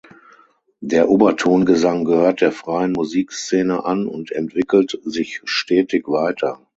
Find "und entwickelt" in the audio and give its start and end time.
4.07-4.99